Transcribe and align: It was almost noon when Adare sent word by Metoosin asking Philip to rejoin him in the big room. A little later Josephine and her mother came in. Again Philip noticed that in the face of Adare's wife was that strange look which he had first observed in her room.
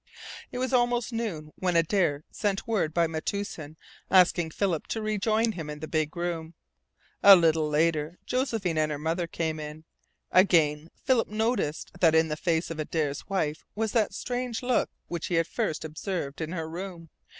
It 0.51 0.57
was 0.57 0.73
almost 0.73 1.13
noon 1.13 1.51
when 1.57 1.75
Adare 1.75 2.23
sent 2.31 2.67
word 2.67 2.91
by 2.91 3.05
Metoosin 3.05 3.75
asking 4.09 4.49
Philip 4.49 4.87
to 4.87 4.99
rejoin 4.99 5.51
him 5.51 5.69
in 5.69 5.79
the 5.79 5.87
big 5.87 6.15
room. 6.17 6.55
A 7.21 7.35
little 7.35 7.69
later 7.69 8.17
Josephine 8.25 8.79
and 8.79 8.91
her 8.91 8.97
mother 8.97 9.27
came 9.27 9.59
in. 9.59 9.83
Again 10.31 10.89
Philip 10.95 11.27
noticed 11.27 11.91
that 11.99 12.15
in 12.15 12.29
the 12.29 12.35
face 12.35 12.71
of 12.71 12.79
Adare's 12.79 13.27
wife 13.29 13.63
was 13.75 13.91
that 13.91 14.15
strange 14.15 14.63
look 14.63 14.89
which 15.07 15.27
he 15.27 15.35
had 15.35 15.45
first 15.45 15.85
observed 15.85 16.41
in 16.41 16.51
her 16.53 16.67
room. 16.67 17.11